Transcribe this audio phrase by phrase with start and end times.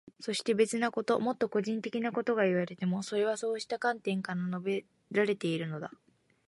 [0.19, 5.91] そして、別なこと、もっと個人的なことがいわれていても、それはそうした観点から述べられているのだ。